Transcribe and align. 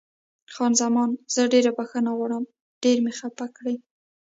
خان 0.53 0.71
زمان: 0.81 1.09
زه 1.33 1.41
ډېره 1.53 1.71
بښنه 1.77 2.11
غواړم، 2.17 2.43
ډېر 2.83 2.97
مې 3.03 3.13
خفه 3.19 3.47
کړې. 3.57 3.75